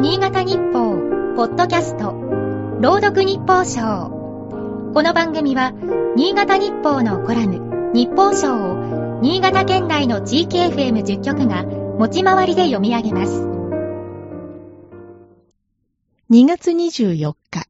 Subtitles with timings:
[0.00, 0.96] 新潟日報、
[1.36, 2.12] ポッドキャスト、
[2.80, 4.08] 朗読日報賞。
[4.94, 5.74] この番組は、
[6.16, 13.42] 新潟日報のコラム、日報賞を、新潟県内の地域 FM10 局が、持ち回りで読み上げます。
[16.30, 17.68] 2月24日。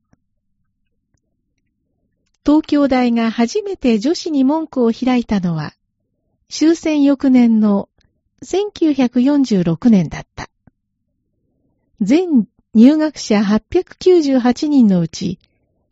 [2.46, 5.72] 東京大が初めて女子に文句を開いたのは、
[6.48, 7.88] 終戦翌年の
[8.44, 10.49] 1946年だった。
[12.02, 15.38] 全入学者898人のうち、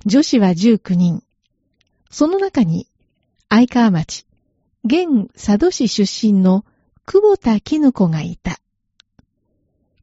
[0.07, 1.23] 女子は19人。
[2.09, 2.87] その中に、
[3.51, 4.25] 相川町、
[4.85, 6.65] 現佐渡市出身の
[7.05, 8.59] 久保田絹子がいた。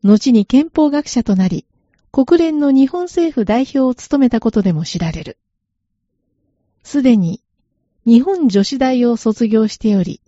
[0.04, 1.66] 後に憲法学者となり、
[2.12, 5.38] 国連の日本政府代表を務めたことでも知られる。
[6.84, 7.42] すでに
[8.06, 10.22] 日本女子大を卒業しており、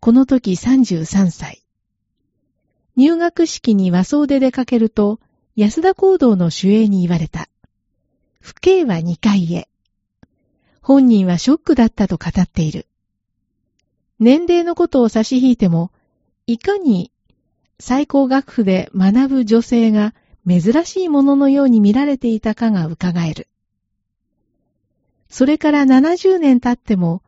[0.00, 1.62] この時33歳。
[2.96, 5.20] 入学式に和装で出かけると、
[5.56, 7.48] 安田行動の主演に言われた。
[8.40, 9.68] 不敬は2階へ。
[10.82, 12.86] 本人はショックだったと語っている。
[14.18, 15.90] 年齢のことを差し引いても、
[16.46, 17.10] いかに
[17.78, 20.14] 最高学府で学ぶ女性が
[20.46, 23.48] 珍しいもののように見られていたかが伺える。
[25.28, 27.22] それから70年経っても、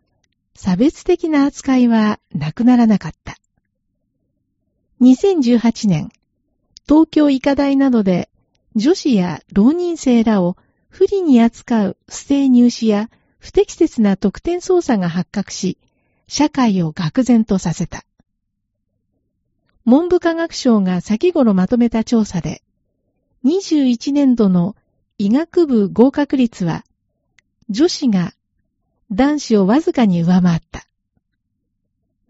[0.54, 3.36] 差別的な扱いはなくならなかった。
[5.02, 6.12] 2018年、
[6.88, 8.30] 東京医科大などで
[8.76, 10.56] 女子や浪人生らを
[10.90, 15.76] 不利に扱う不正入試や不適切な得点操作が発覚し、
[16.28, 18.04] 社会を愕然とさせた。
[19.84, 22.62] 文部科学省が先頃まとめた調査で、
[23.44, 24.76] 21年度の
[25.18, 26.84] 医学部合格率は、
[27.68, 28.34] 女子が
[29.10, 30.86] 男子をわずかに上回った。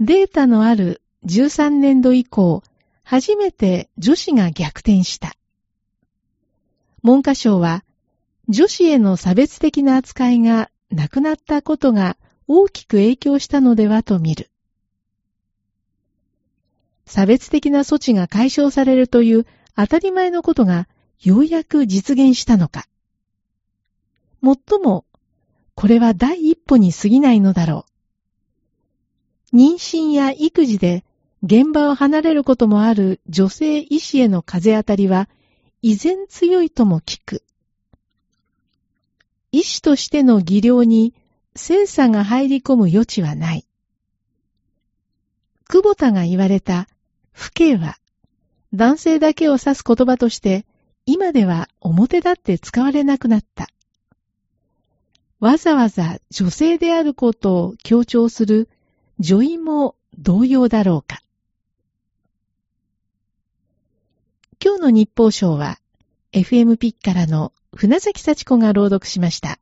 [0.01, 2.65] データのある13年度以降、
[3.05, 5.34] 初めて女子が逆転した。
[7.03, 7.84] 文科省は、
[8.48, 12.17] 女子への差別的な扱いがなくなったことが
[12.48, 14.51] 大きく影響したのではと見る。
[17.07, 20.89] 差別的な措置が解消されるという当たり前のことが
[21.20, 22.89] ようやく実現したのか。
[24.41, 25.05] もっとも、
[25.74, 27.86] これは第一歩に過ぎないのだろ
[29.52, 29.57] う。
[29.57, 31.05] 妊娠や育児で
[31.45, 35.29] 現場を離れることもある女性医師への風当たりは
[35.83, 37.42] 依然強いとも聞く。
[39.51, 41.14] 医師としての技量に
[41.57, 43.67] 精査が入り込む余地はない。
[45.69, 46.86] 久保田が言われた
[47.33, 47.97] 不敬は
[48.73, 50.64] 男性だけを指す言葉として
[51.07, 53.67] 今では表立って使われなくなった。
[55.41, 58.69] わざわざ女性であることを強調する
[59.19, 61.22] 女医も同様だろうか。
[64.64, 65.80] 今日の日報賞は
[66.33, 69.58] FM ピッからの船崎幸子が朗読しました。